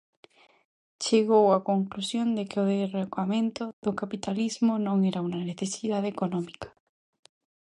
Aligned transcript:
Chegou 1.03 1.45
á 1.55 1.59
conclusión 1.71 2.27
de 2.37 2.43
que 2.49 2.57
o 2.63 2.69
derrocamento 2.73 3.63
do 3.85 3.91
capitalismo 4.01 4.73
non 4.87 4.97
era 5.09 5.25
unha 5.27 5.41
necesidade 5.51 6.07
económica. 6.15 6.67